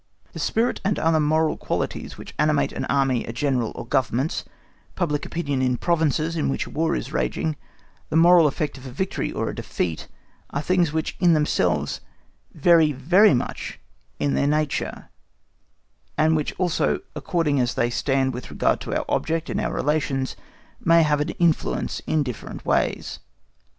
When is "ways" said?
22.65-23.19